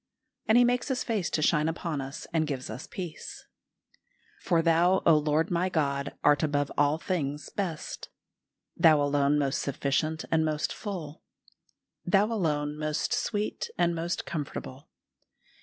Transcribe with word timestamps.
And 0.47 0.57
He 0.57 0.63
makes 0.63 0.87
His 0.87 1.03
face 1.03 1.29
to 1.29 1.43
shine 1.43 1.69
upon 1.69 2.01
us 2.01 2.25
and 2.33 2.47
gives 2.47 2.71
us 2.71 2.87
peace. 2.87 3.45
"For 4.39 4.63
Thou, 4.63 5.03
O 5.05 5.15
Lord 5.15 5.51
my 5.51 5.69
God, 5.69 6.15
art 6.23 6.41
above 6.41 6.71
all 6.75 6.97
things 6.97 7.49
best;... 7.49 8.09
Thou 8.75 8.99
alone 8.99 9.37
most 9.37 9.61
sufficient 9.61 10.25
and 10.31 10.43
most 10.43 10.73
full; 10.73 11.21
Thou 12.03 12.25
alone 12.33 12.79
most 12.79 13.13
sweet 13.13 13.69
and 13.77 13.93
most 13.93 14.25
comfortable. 14.25 14.89